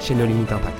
[0.00, 0.78] chez nos limites impact.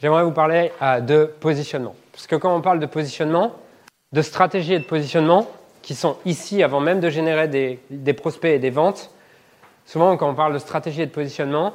[0.00, 1.94] J'aimerais vous parler euh, de positionnement.
[2.12, 3.52] Parce que quand on parle de positionnement,
[4.12, 5.48] de stratégie et de positionnement,
[5.82, 9.10] qui sont ici avant même de générer des, prospects et des ventes,
[9.86, 11.72] souvent quand on parle de stratégie et de positionnement,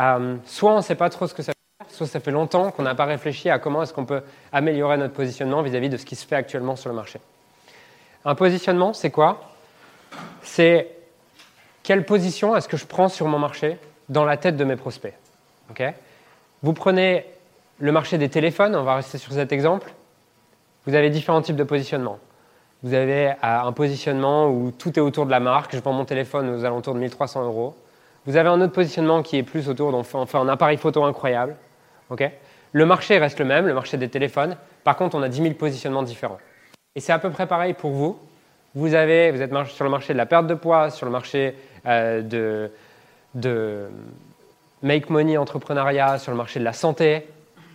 [0.00, 2.70] euh, soit on ne sait pas trop ce que ça dire, soit ça fait longtemps
[2.70, 4.22] qu'on n'a pas réfléchi à comment est-ce qu'on peut
[4.52, 7.20] améliorer notre positionnement vis-à-vis de ce qui se fait actuellement sur le marché.
[8.24, 9.52] Un positionnement, c'est quoi?
[10.42, 10.93] C'est
[11.84, 15.14] quelle position est-ce que je prends sur mon marché dans la tête de mes prospects?
[16.62, 17.26] Vous prenez
[17.78, 19.92] le marché des téléphones, on va rester sur cet exemple.
[20.86, 22.18] Vous avez différents types de positionnement.
[22.82, 25.74] Vous avez euh, un positionnement où tout est autour de la marque.
[25.74, 27.74] Je vends mon téléphone aux alentours de 1300 euros.
[28.26, 31.56] Vous avez un autre positionnement qui est plus autour fait un appareil photo incroyable.
[32.72, 34.56] le marché reste le même, le marché des téléphones.
[34.82, 36.38] Par contre, on a 10 000 positionnements différents.
[36.94, 38.18] Et c'est à peu près pareil pour vous.
[38.74, 41.54] Vous, avez, vous êtes sur le marché de la perte de poids, sur le marché
[41.84, 42.70] de,
[43.34, 43.88] de
[44.82, 47.26] make money entrepreneuriat, sur le marché de la santé.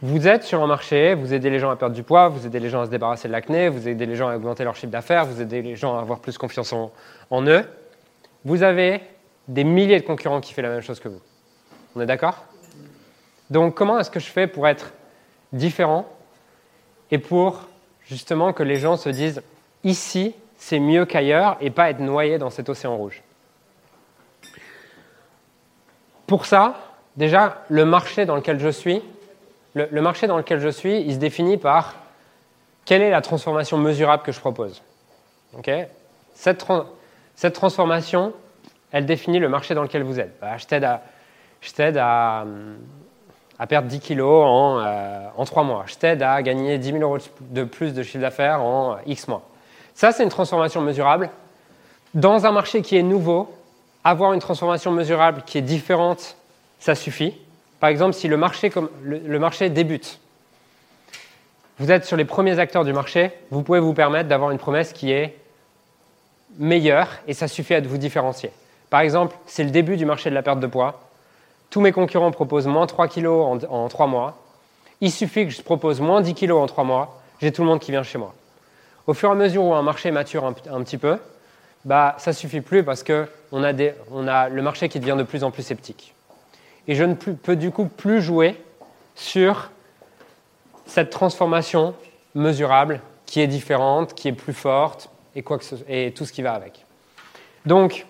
[0.02, 2.61] Vous êtes sur un marché, vous aidez les gens à perdre du poids, vous aidez
[2.61, 4.91] les gens à se débarrasser de l'acné, vous aidez les gens à augmenter leur chiffre
[4.91, 6.93] d'affaires, vous aidez les gens à avoir plus confiance en,
[7.30, 7.65] en, eux.
[8.45, 9.02] Vous avez
[9.49, 11.19] des milliers de concurrents qui font la même chose que vous.
[11.95, 12.45] On est d'accord?
[13.49, 14.93] Donc comment est-ce que je fais pour être
[15.52, 16.07] différent
[17.11, 17.67] et pour
[18.05, 19.41] justement que les gens se disent
[19.83, 23.21] ici c'est mieux qu'ailleurs et pas être noyé dans cet océan rouge?
[26.30, 26.75] Pour ça,
[27.17, 29.02] déjà, le marché dans lequel je suis,
[29.73, 31.95] le, marché dans lequel je suis, il se définit par
[32.86, 34.83] quelle est la transformation mesurable que je propose.
[36.36, 36.65] cette,
[37.36, 38.33] cette, transformation,
[38.92, 40.39] elle définit le marché dans lequel vous êtes.
[40.39, 42.45] Bah, je t'aide à,
[43.58, 45.86] à, perdre 10 kilos en, euh, en 3 mois.
[45.87, 49.42] Je t'aide à gagner 10 000 euros de plus de chiffre d'affaires en X mois.
[49.95, 51.31] Ça, c'est une transformation mesurable.
[52.14, 53.52] Dans un marché qui est nouveau,
[54.04, 56.36] avoir une transformation mesurable qui est différente,
[56.80, 57.36] ça suffit.
[57.80, 60.20] Par exemple, si le marché, débute,
[61.80, 64.92] vous êtes sur les premiers acteurs du marché, vous pouvez vous permettre d'avoir une promesse
[64.93, 65.37] qui est
[66.58, 68.52] meilleure et ça suffit à vous différencier.
[68.89, 71.02] Par exemple, c'est le début du marché de la perte de poids.
[71.70, 74.37] Tous mes concurrents proposent moins 3 kg en, en 3 mois.
[74.99, 77.80] Il suffit que je propose moins 10 kg en 3 mois, j'ai tout le monde
[77.80, 78.33] qui vient chez moi.
[79.08, 81.17] Au fur et à mesure où un marché mature un petit peu,
[81.86, 85.64] bah, ça suffit plus parce qu'on a, le marché qui devient de plus en plus
[85.64, 86.14] sceptique.
[86.88, 88.62] Et je ne peux du coup plus jouer
[89.16, 89.70] sur
[90.86, 91.94] cette transformation
[92.36, 96.86] mesurable qui est différente, qui est plus forte et, tout ce qui va avec.
[97.66, 98.06] Donc,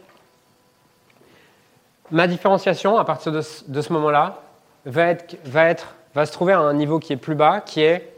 [2.10, 4.42] ma différenciation à partir de ce, moment-là
[4.86, 8.14] va se trouver à un niveau qui est plus bas, qui est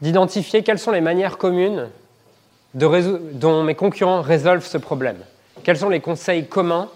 [0.00, 1.90] d'identifier quelles sont les manières communes
[2.74, 5.18] dont mes concurrents résolvent ce problème
[5.62, 6.88] Quels sont les conseils communs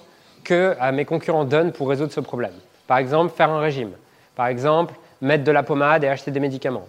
[0.45, 2.55] que euh, mes concurrents donnent pour résoudre ce problème?
[2.87, 3.93] Par exemple, faire un régime.
[4.35, 6.87] Par exemple, mettre de la pommade et acheter des médicaments.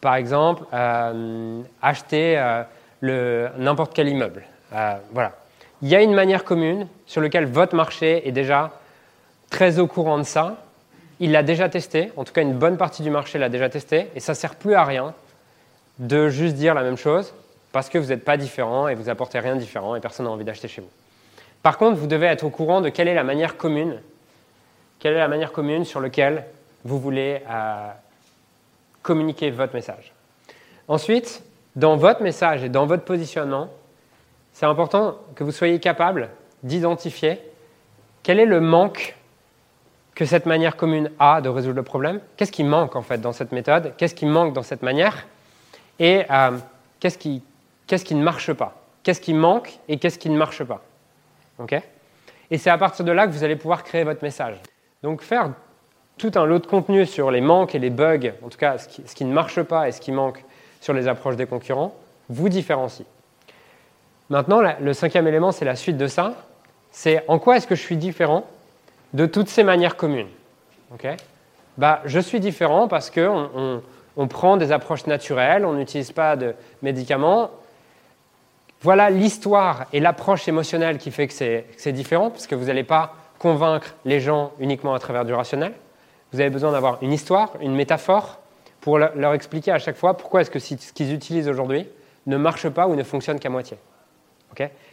[0.00, 2.38] Par exemple, euh, acheter
[3.02, 4.44] euh, n'importe quel immeuble.
[5.12, 5.32] voilà.
[5.82, 8.70] Il y a une manière commune sur laquelle votre marché est déjà
[9.48, 10.56] très au courant de ça.
[11.20, 14.08] Il l'a déjà testé, en tout cas une bonne partie du marché l'a déjà testé,
[14.14, 15.14] et ça ne sert plus à rien
[15.98, 17.32] de juste dire la même chose
[17.72, 20.32] parce que vous n'êtes pas différent et vous apportez rien de différent et personne n'a
[20.32, 20.90] envie d'acheter chez vous.
[21.62, 24.00] Par contre, vous devez être au courant de quelle est la manière commune,
[24.98, 26.44] quelle est la manière commune sur laquelle
[26.84, 27.88] vous voulez euh,
[29.02, 30.12] communiquer votre message.
[30.88, 31.42] Ensuite,
[31.76, 33.68] dans votre message et dans votre positionnement,
[34.52, 36.30] c'est important que vous soyez capable
[36.62, 37.38] d'identifier
[38.22, 39.16] quel est le manque
[40.14, 42.20] que cette manière commune a de résoudre le problème.
[42.36, 43.94] Qu'est-ce qui manque en fait dans cette méthode?
[43.96, 45.26] Qu'est-ce qui manque dans cette manière?
[45.98, 46.58] Et euh,
[46.98, 47.42] qu'est-ce qui,
[47.90, 50.80] qu'est-ce qui ne marche pas, qu'est-ce qui manque et qu'est-ce qui ne marche pas?
[52.52, 54.54] et c'est à partir de là que vous allez pouvoir créer votre message.
[55.02, 55.50] Donc faire
[56.16, 58.86] tout un lot de contenu sur les manques et les bugs, en tout cas ce
[59.14, 60.44] qui, ne marche pas et ce qui manque
[60.80, 61.92] sur les approches des concurrents,
[62.28, 63.08] vous différencie.
[64.28, 66.34] Maintenant, le cinquième élément, c'est la suite de ça.
[66.92, 68.46] C'est en quoi est-ce que je suis différent
[69.14, 70.30] de toutes ces manières communes?
[71.76, 73.82] Bah, Je suis différent parce qu'on
[74.16, 77.50] on prend des approches naturelles, on n'utilise pas de médicaments,
[78.82, 83.14] voilà l'histoire et l'approche émotionnelle qui fait que c'est différent, parce que vous n'allez pas
[83.38, 85.72] convaincre les gens uniquement à travers du rationnel.
[86.32, 88.38] Vous avez besoin d'avoir une histoire, une métaphore,
[88.80, 91.86] pour leur expliquer à chaque fois pourquoi est-ce que ce qu'ils utilisent aujourd'hui
[92.26, 93.76] ne marche pas ou ne fonctionne qu'à moitié.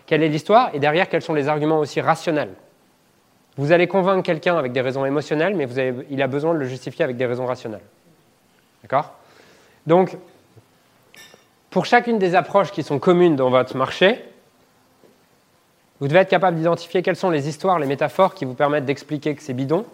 [0.06, 2.54] Quelle est l'histoire Et derrière, quels sont les arguments aussi rationnels?
[3.58, 5.68] Vous allez convaincre quelqu'un avec des raisons émotionnelles, mais
[6.10, 7.82] il a besoin de le justifier avec des raisons rationnelles.
[8.84, 9.14] D'accord?
[9.86, 10.16] Donc,
[11.70, 14.24] pour chacune des approches qui sont communes dans votre marché,
[16.00, 19.36] vous devez être capable d'identifier quelles sont les histoires, les métaphores qui vous permettent d'expliquer
[19.36, 19.86] que c'est bidon,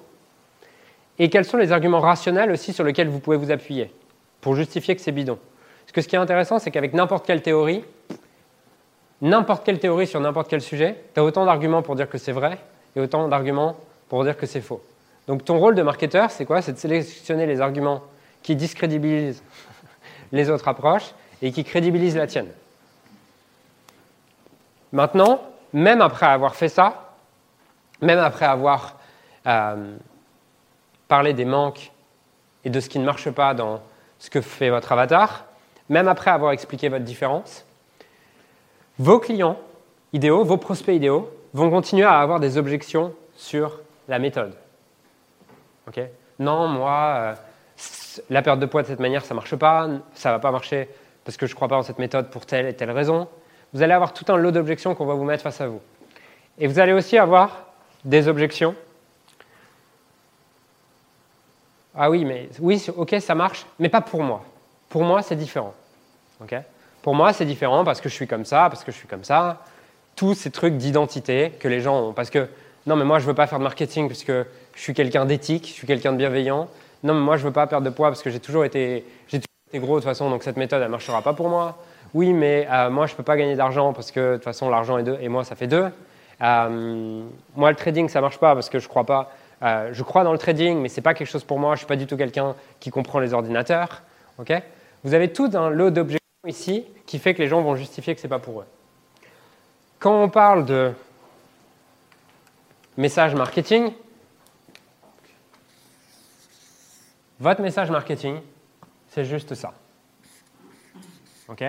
[1.19, 3.91] et quels sont les arguments rationnels aussi sur lesquels vous pouvez vous appuyer
[4.41, 5.37] pour justifier que c'est bidon.
[5.85, 7.83] Parce que ce qui est intéressant, c'est qu'avec n'importe quelle théorie,
[9.21, 12.31] n'importe quelle théorie sur n'importe quel sujet, tu as autant d'arguments pour dire que c'est
[12.31, 12.57] vrai
[12.95, 13.77] et autant d'arguments
[14.09, 14.81] pour dire que c'est faux.
[15.27, 16.61] Donc ton rôle de marketeur, c'est quoi?
[16.61, 18.01] C'est de sélectionner les arguments
[18.41, 19.43] qui discrédibilisent
[20.31, 22.47] les autres approches et qui crédibilisent la tienne.
[24.93, 25.41] Maintenant,
[25.73, 27.11] même après avoir fait ça,
[28.01, 28.97] même après avoir
[29.45, 29.95] euh,
[31.09, 31.91] parlé des manques
[32.63, 33.81] et de ce qui ne marche pas dans
[34.19, 35.43] ce que fait votre avatar,
[35.89, 37.65] même après avoir expliqué votre différence,
[38.97, 39.59] vos clients
[40.13, 44.55] idéaux, vos prospects idéaux, vont continuer à avoir des objections sur la méthode.
[46.39, 47.35] non, moi, euh,
[48.29, 50.51] la perte de poids de cette manière, ça ne marche pas, ça ne va pas
[50.51, 50.87] marcher
[51.25, 53.27] parce que je ne crois pas en cette méthode pour telle et telle raison.
[53.73, 55.81] Vous allez avoir tout un lot d'objections qu'on va vous mettre face à vous.
[56.59, 57.67] Et vous allez aussi avoir
[58.05, 58.75] des objections.
[61.95, 64.43] Ah oui, mais oui, ok, ça marche, mais pas pour moi.
[64.89, 65.73] Pour moi, c'est différent.
[67.01, 69.23] pour moi, c'est différent parce que je suis comme ça, parce que je suis comme
[69.23, 69.63] ça.
[70.15, 72.13] Tous ces trucs d'identité que les gens ont.
[72.13, 72.47] Parce que,
[72.85, 75.25] non, mais moi, je ne veux pas faire de marketing parce que je suis quelqu'un
[75.25, 76.67] d'éthique, je suis quelqu'un de bienveillant.
[77.03, 79.05] Non, mais moi, je ne veux pas perdre de poids parce que j'ai toujours été,
[79.79, 81.77] gros de toute façon, donc cette méthode, elle ne marchera pas pour moi.
[82.13, 84.69] Oui, mais euh, moi, je ne peux pas gagner d'argent parce que de toute façon,
[84.69, 85.87] l'argent est deux et moi, ça fait deux.
[86.41, 87.23] Euh,
[87.55, 89.31] moi, le trading, ça ne marche pas parce que je crois pas.
[89.63, 91.71] Euh, je crois dans le trading, mais ce n'est pas quelque chose pour moi.
[91.71, 94.03] Je ne suis pas du tout quelqu'un qui comprend les ordinateurs.
[94.37, 94.51] Ok?
[95.03, 98.21] Vous avez tout un lot d'objections ici qui fait que les gens vont justifier que
[98.21, 98.65] ce n'est pas pour eux.
[99.99, 100.91] Quand on parle de
[102.97, 103.91] message marketing,
[107.39, 108.39] votre message marketing,
[109.13, 109.73] c'est juste ça.
[111.47, 111.63] OK?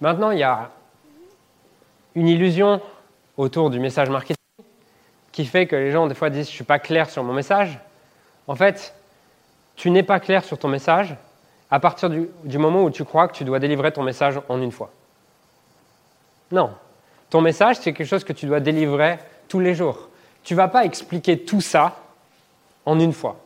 [0.00, 0.70] Maintenant, il y a
[2.14, 2.80] une illusion
[3.36, 4.36] autour du message marketing
[5.30, 7.34] qui fait que les gens, des fois, disent Je ne suis pas clair sur mon
[7.34, 7.78] message.
[8.46, 8.94] En fait,
[9.76, 11.14] tu n'es pas clair sur ton message
[11.70, 14.62] à partir du, du, moment où tu crois que tu dois délivrer ton message en
[14.62, 14.90] une fois.
[16.50, 16.72] Non.
[17.28, 19.18] Ton message, c'est quelque chose que tu dois délivrer
[19.48, 20.08] tous les jours.
[20.44, 21.94] Tu ne vas pas expliquer tout ça
[22.86, 23.38] en une fois.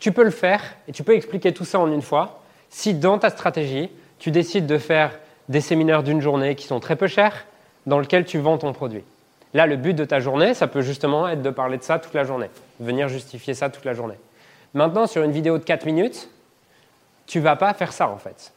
[0.00, 3.18] Tu peux le faire et tu peux expliquer tout ça en une fois si dans
[3.18, 5.18] ta stratégie, tu décides de faire
[5.48, 7.44] des séminaires d'une journée qui sont très peu chers,
[7.86, 9.02] dans lesquels tu vends ton produit.
[9.52, 12.14] Là, le but de ta journée, ça peut justement être de parler de ça toute
[12.14, 12.48] la journée,
[12.78, 14.14] venir justifier ça toute la journée.
[14.74, 16.28] Maintenant, sur une vidéo de 4 minutes,
[17.26, 18.52] tu vas pas faire ça en fait.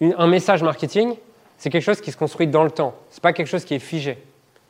[0.00, 1.16] un message marketing,
[1.58, 2.94] c'est quelque chose qui se construit dans le temps.
[3.10, 4.18] Ce n'est pas quelque chose qui est figé.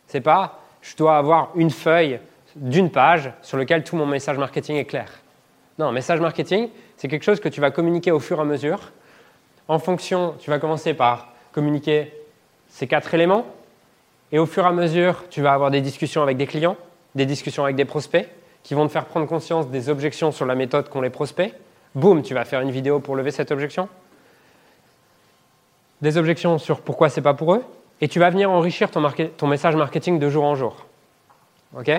[0.09, 2.21] C'est pas je dois avoir une feuille
[2.57, 5.11] d'une page sur lequel tout mon message marketing est clair.
[5.79, 8.93] Non, message marketing, c'est quelque chose que tu vas communiquer au fur et à mesure.
[9.69, 12.13] En fonction, tu vas commencer par communiquer
[12.69, 13.47] ces quatre éléments,
[14.33, 16.77] et au fur et à mesure, tu vas avoir des discussions avec des clients,
[17.15, 18.29] des discussions avec des prospects,
[18.63, 21.55] qui vont te faire prendre conscience des objections sur la méthode qu'ont les prospects.
[21.95, 23.89] Boum, tu vas faire une vidéo pour lever cette objection.
[26.03, 27.65] Des objections sur pourquoi c'est pas pour eux,
[28.01, 30.87] et tu vas venir enrichir ton, ton message marketing de jour en jour.
[31.79, 31.91] OK?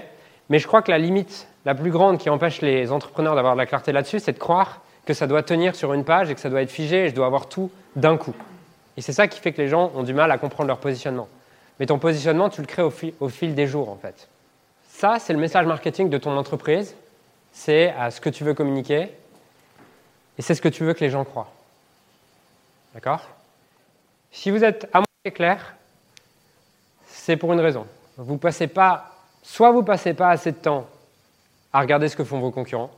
[0.49, 3.57] Mais je crois que la limite la plus grande qui empêche les entrepreneurs d'avoir de
[3.57, 6.39] la clarté là-dessus, c'est de croire que ça doit tenir sur une page et que
[6.39, 8.35] ça doit être figé et je dois avoir tout d'un coup.
[8.95, 11.27] Et c'est ça qui fait que les gens ont du mal à comprendre leur positionnement.
[11.79, 14.27] Mais ton positionnement, tu le crées au, fil des jours, en fait.
[14.89, 16.95] Ça, c'est le message marketing de ton entreprise.
[17.53, 19.11] C'est à ce que tu veux communiquer.
[20.37, 21.51] Et c'est ce que tu veux que les gens croient.
[22.93, 23.27] D'accord?
[24.31, 25.75] Si vous êtes à moitié clair,
[27.05, 27.85] c'est pour une raison.
[28.17, 29.16] Vous ne passez pas
[29.47, 30.87] soit vous ne passez pas assez de temps
[31.71, 32.91] à regarder ce que font vos concurrents,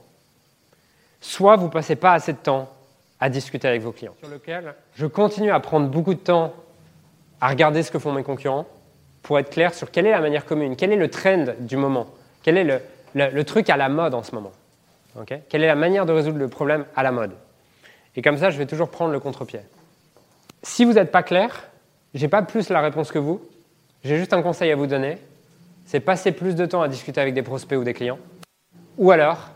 [1.21, 2.69] soit vous ne passez pas assez de temps
[3.19, 4.15] à discuter avec vos clients.
[4.19, 6.53] Sur lequel je continue à prendre beaucoup de temps
[7.39, 8.65] à regarder ce que font mes concurrents
[9.21, 12.07] pour être clair sur quelle est la manière commune, quel est le trend du moment,
[12.41, 12.81] quel est
[13.13, 14.51] le, truc à la mode en ce moment.
[15.27, 17.33] quelle est la manière de résoudre le problème à la mode?
[18.15, 19.61] Et comme ça, je vais toujours prendre le contre-pied.
[20.63, 21.69] Si vous n'êtes pas clair,
[22.15, 23.39] je n'ai pas plus la réponse que vous,
[24.03, 25.19] j'ai juste un conseil à vous donner,
[25.89, 28.19] c'est passer plus de temps à discuter avec des prospects ou des clients,
[28.99, 29.49] ou alors,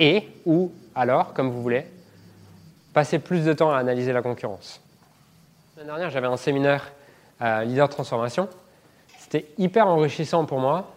[0.00, 1.86] et, ou alors, comme vous voulez,
[2.92, 4.82] passer plus de temps à analyser la concurrence.
[5.76, 6.90] L'année dernière, j'avais un séminaire
[7.40, 8.48] euh, leader transformation.
[9.16, 10.90] c'était hyper enrichissant pour moi,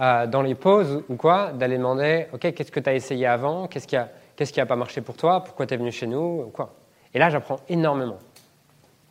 [0.00, 3.68] euh, dans les pauses ou quoi, d'aller demander Ok, qu'est-ce que tu as essayé avant?
[3.68, 5.44] Qu'est-ce qui n'a pas marché pour toi?
[5.44, 6.50] Pourquoi tu es venu chez nous?
[6.52, 6.74] Quoi.
[7.14, 8.18] Et là, j'apprends énormément.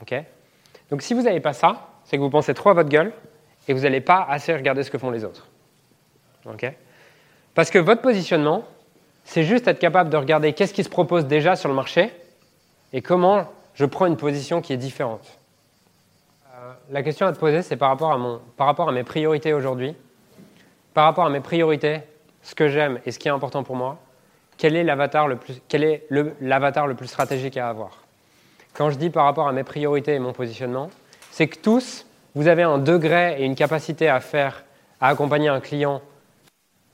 [0.01, 0.22] Ok?
[0.92, 3.13] Donc, si vous n'avez pas ça, c'est que vous pensez trop à votre gueule
[3.67, 5.48] et vous n'allez pas assez regarder ce que font les autres.
[7.53, 8.65] Parce que votre positionnement,
[9.24, 12.12] c'est juste être capable de regarder qu'est-ce qui se propose déjà sur le marché
[12.91, 15.39] et comment je prends une position qui est différente.
[16.53, 19.53] Euh, la question à te poser, c'est par, rapport à par rapport à mes priorités
[19.53, 19.96] aujourd'hui,
[20.93, 22.01] par rapport à mes priorités,
[22.41, 23.98] ce que j'aime et ce qui est important pour moi,
[24.58, 26.05] quel est l'avatar le plus, quel est
[26.41, 28.03] l'avatar le plus stratégique à avoir?
[28.74, 30.89] Quand je dis par rapport à mes priorités et mon positionnement,
[31.32, 32.05] c'est que tous,
[32.36, 34.63] vous avez un degré et une capacité à faire,
[35.00, 36.02] à accompagner un client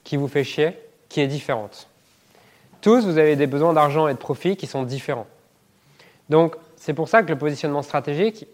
[0.04, 0.78] qui vous fait chier,
[1.08, 1.88] qui est différente.
[2.82, 5.28] Tous, vous avez des besoins d'argent et de profit qui sont différents.
[6.30, 8.48] Donc, c'est pour ça que le positionnement stratégique,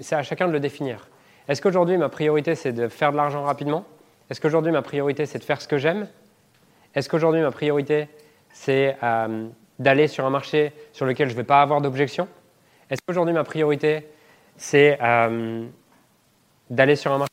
[0.00, 1.08] c'est à chacun de le définir.
[1.48, 3.84] Est-ce qu'aujourd'hui, ma priorité, c'est de faire de l'argent rapidement?
[4.30, 6.08] Est-ce qu'aujourd'hui, ma priorité, c'est de faire ce que j'aime?
[6.94, 8.08] Est-ce qu'aujourd'hui, ma priorité,
[8.52, 9.46] c'est euh,
[9.78, 12.26] d'aller sur un marché sur lequel je ne vais pas avoir d'objection?
[12.90, 14.08] Est-ce qu'aujourd'hui, ma priorité,
[14.56, 15.66] c'est euh,
[16.70, 17.32] d'aller sur un marché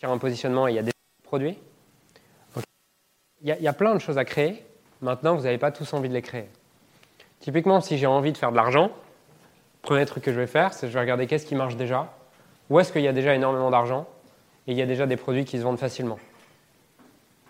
[0.00, 1.58] sur un positionnement et il y a des produits
[3.42, 4.64] il, y a, plein de choses à créer.
[5.00, 6.48] Maintenant, vous n'avez pas tous envie de les créer.
[7.40, 10.74] Typiquement, si j'ai envie de faire de l'argent, le premier truc que je vais faire,
[10.74, 12.12] c'est que je vais regarder qu'est-ce qui marche déjà,
[12.68, 14.06] où est-ce qu'il y a déjà énormément d'argent,
[14.66, 16.18] et il y a déjà des produits qui se vendent facilement.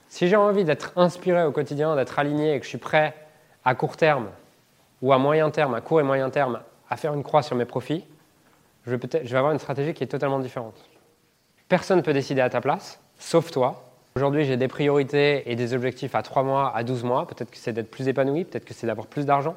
[0.08, 3.14] Si j'ai envie d'être inspiré au quotidien, d'être aligné et que je suis prêt
[3.64, 4.28] à court terme
[5.02, 7.64] ou à moyen terme, à court et moyen terme, à faire une croix sur mes
[7.64, 8.04] profits,
[8.86, 10.74] je vais, avoir une stratégie qui est totalement différente.
[11.68, 13.84] Personne ne peut décider à ta place, sauf toi.
[14.16, 17.26] Aujourd'hui, j'ai des priorités et des objectifs à 3 mois, à 12 mois.
[17.26, 19.54] Peut-être que c'est d'être plus épanoui, peut-être que c'est d'avoir plus d'argent.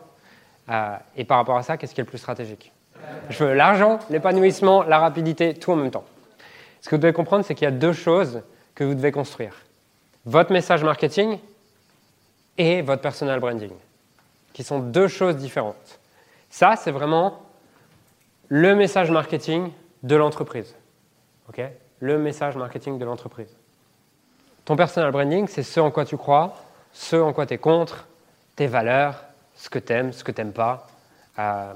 [0.70, 2.72] Euh, et par rapport à ça, qu'est-ce qui est le plus stratégique?
[3.30, 6.06] Je veux l'argent, l'épanouissement, la rapidité, tout en même temps.
[6.82, 8.42] Ce que vous devez comprendre, c'est qu'il y a deux choses
[8.76, 9.56] que vous devez construire.
[10.26, 11.40] Votre message marketing
[12.58, 13.72] et votre personal branding,
[14.54, 16.00] qui sont deux choses différentes.
[16.50, 17.43] Ça, c'est vraiment
[18.50, 19.72] le message marketing
[20.04, 20.76] de l'entreprise.
[22.00, 23.56] le message marketing de l'entreprise.
[24.66, 26.56] Ton personal branding, c'est ce en quoi tu crois,
[26.92, 28.08] ce en quoi tu es contre,
[28.56, 29.24] tes valeurs,
[29.56, 30.88] ce que tu aimes, ce que tu n'aimes pas.
[31.40, 31.74] Euh,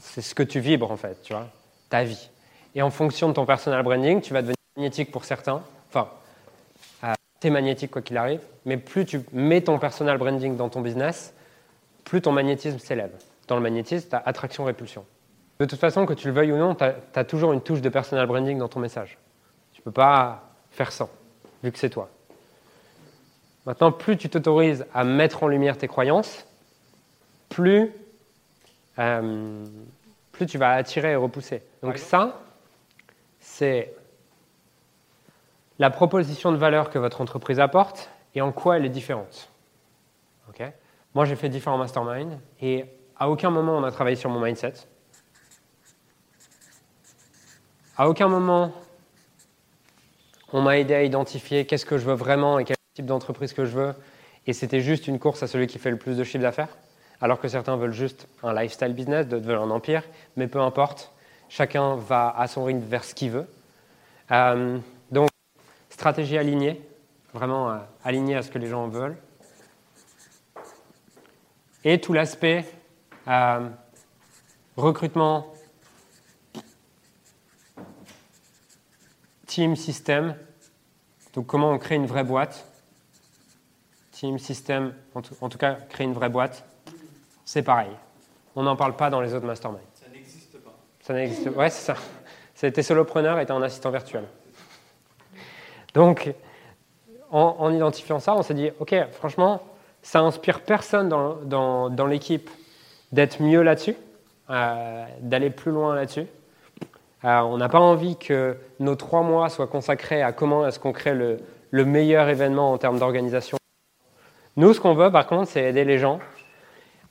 [0.00, 1.46] c'est ce que tu vibres en fait, tu vois,
[1.90, 2.30] ta vie.
[2.74, 5.62] Et en fonction de ton personal branding, tu vas devenir magnétique pour certains.
[5.88, 6.08] Enfin,
[7.04, 10.68] euh, tu es magnétique quoi qu'il arrive, mais plus tu mets ton personal branding dans
[10.68, 11.34] ton business,
[12.04, 13.12] plus ton magnétisme s'élève.
[13.46, 15.04] Dans le magnétisme, tu as attraction-répulsion.
[15.58, 17.88] De toute façon, que tu le veuilles ou non, tu as, toujours une touche de
[17.88, 19.18] personal branding dans ton message.
[19.72, 21.10] Tu ne peux pas faire sans,
[21.62, 22.08] vu que c'est toi.
[23.66, 26.46] Maintenant, plus tu t'autorises à mettre en lumière tes croyances,
[27.48, 27.92] plus,
[28.98, 29.64] euh,
[30.32, 31.62] plus tu vas attirer et repousser.
[31.82, 32.40] Donc ça,
[33.40, 33.92] c'est
[35.78, 39.50] la proposition de valeur que votre entreprise apporte et en quoi elle est différente.
[41.14, 42.84] Moi, j'ai fait différents masterminds et
[43.18, 44.74] à aucun moment on a travaillé sur mon mindset.
[48.00, 48.70] À aucun moment,
[50.52, 53.64] on m'a aidé à identifier qu'est-ce que je veux vraiment et quel type d'entreprise que
[53.64, 53.94] je veux.
[54.46, 56.68] Et c'était juste une course à celui qui fait le plus de chiffre d'affaires.
[57.20, 60.04] Alors que certains veulent juste un lifestyle business, d'autres veulent un empire.
[60.36, 61.12] Mais peu importe,
[61.48, 63.48] chacun va à son rythme vers ce qu'il veut.
[64.30, 64.78] Euh,
[65.10, 65.28] donc,
[65.90, 66.80] stratégie alignée,
[67.34, 69.16] vraiment euh, alignée à ce que les gens veulent.
[71.82, 72.64] Et tout l'aspect
[73.26, 73.68] euh,
[74.76, 75.52] recrutement,
[79.48, 80.36] team, système.
[81.34, 82.64] Donc comment on crée une vraie boîte?
[84.12, 86.64] Team, système, en tout, cas créer une vraie boîte.
[87.44, 87.90] C'est pareil.
[88.54, 89.80] On n'en parle pas dans les autres masterminds.
[89.94, 90.74] Ça n'existe pas.
[91.00, 91.60] Ça n'existe pas.
[91.60, 92.00] Ouais, c'est ça.
[92.54, 94.24] C'était solopreneur et était un assistant virtuel.
[95.94, 96.32] Donc,
[97.30, 99.62] en, identifiant ça, on s'est dit, OK, franchement,
[100.02, 102.50] ça inspire personne dans, dans l'équipe
[103.12, 103.96] d'être mieux là-dessus,
[104.50, 106.26] euh, d'aller plus loin là-dessus.
[107.24, 110.92] Euh, on n'a pas envie que nos trois mois soient consacrés à comment est-ce qu'on
[110.92, 113.58] crée le, meilleur événement en termes d'organisation.
[114.56, 116.20] Nous, ce qu'on veut, par contre, c'est aider les gens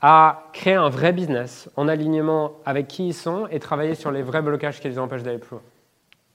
[0.01, 4.21] à créer un vrai business en alignement avec qui ils sont et travailler sur les
[4.21, 5.61] vrais blocages qui les empêchent d'aller plus loin.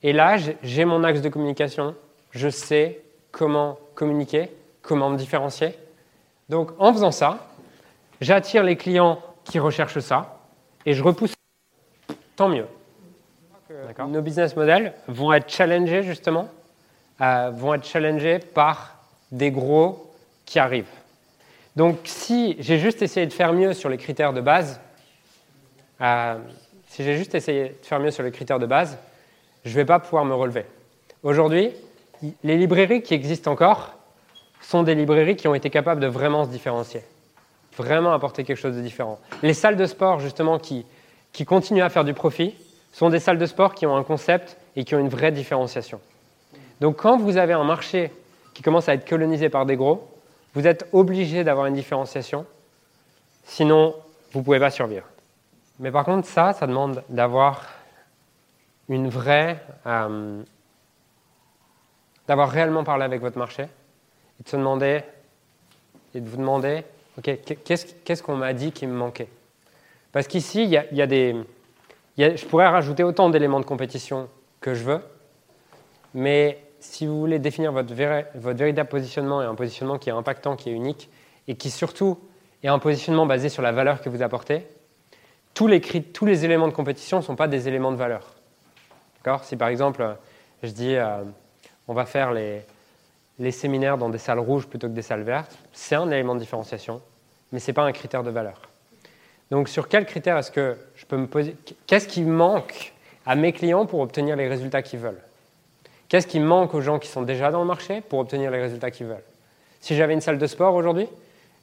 [0.03, 1.95] Et là, j'ai mon axe de communication.
[2.33, 4.51] Je sais comment communiquer,
[4.83, 5.77] comment me différencier.
[6.49, 7.47] Donc, en faisant ça,
[8.21, 10.41] j'attire les clients qui recherchent ça
[10.85, 11.35] et je repousse.
[12.35, 12.67] Tant mieux.
[14.09, 16.49] Nos business models vont être challengés justement,
[17.21, 18.97] euh, vont être challengés par
[19.31, 20.13] des gros
[20.45, 20.85] qui arrivent.
[21.77, 24.81] Donc si j'ai juste essayé de faire mieux sur les critères de base,
[26.01, 26.39] euh,
[26.89, 28.99] si j'ai juste essayé de faire mieux sur les critères de base,
[29.65, 30.67] je ne vais pas pouvoir me relever.
[31.23, 31.71] Aujourd'hui,
[32.43, 33.95] les librairies qui existent encore
[34.61, 37.03] sont des librairies qui ont été capables de vraiment se différencier,
[37.77, 39.19] vraiment apporter quelque chose de différent.
[39.43, 40.85] Les salles de sport, justement, qui,
[41.33, 42.55] qui continuent à faire du profit,
[42.93, 46.01] sont des salles de sport qui ont un concept et qui ont une vraie différenciation.
[46.81, 48.13] Donc quand vous avez un marché
[48.55, 50.09] qui commence à être colonisé par des gros,
[50.55, 52.45] vous êtes obligé d'avoir une différenciation,
[53.45, 53.95] sinon
[54.33, 55.07] vous ne pouvez pas survivre.
[55.79, 57.67] Mais par contre, ça, ça demande d'avoir
[58.89, 59.59] une vraie...
[59.87, 60.43] Euh,
[62.29, 65.03] d'avoir réellement parlé avec votre marché et de se demander,
[66.15, 66.85] et de vous demander,
[67.19, 67.31] OK,
[67.65, 69.29] qu'est-ce qu'on m'a dit qui me manquait?
[70.13, 71.35] Parce qu'ici, il y, a, des...
[72.19, 74.29] je pourrais rajouter autant d'éléments de compétition
[74.61, 75.01] que je veux,
[76.15, 80.69] mais si vous voulez définir votre, véritable positionnement et un positionnement qui est impactant, qui
[80.71, 81.09] est unique,
[81.49, 82.19] et qui surtout
[82.63, 84.67] est un positionnement basé sur la valeur que vous apportez,
[85.55, 88.35] tous les, tous les éléments de compétition ne sont pas des éléments de valeur.
[89.43, 90.17] Si par exemple,
[90.63, 91.23] je dis euh,
[91.87, 92.63] on va faire les,
[93.39, 96.41] les, séminaires dans des salles rouges plutôt que des salles vertes, c'est un élément de
[96.41, 97.01] différenciation,
[97.53, 98.72] mais ce n'est pas un critère de valeur.
[99.53, 101.55] Donc sur quel critère est-ce que je peux me poser
[101.87, 102.95] Qu'est-ce qui manque
[103.27, 105.21] à mes clients pour obtenir les résultats qu'ils veulent?
[106.09, 108.91] Qu'est-ce qui manque aux gens qui sont déjà dans le marché pour obtenir les résultats
[108.91, 109.23] qu'ils veulent?
[109.83, 111.07] Si j'avais une salle de sport aujourd'hui,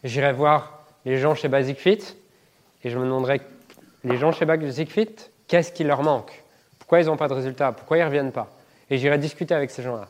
[0.03, 2.15] j'irais voir les gens chez Basic Fit
[2.84, 3.41] et je me demanderais
[4.03, 5.10] les gens chez Basic Fit,
[5.48, 6.43] qu'est-ce qui leur manque?
[6.77, 7.72] Pourquoi ils n'ont pas de résultats?
[7.72, 8.50] Pourquoi ils ne reviennent pas?
[8.91, 10.10] Et j'irai discuter avec ces gens-là.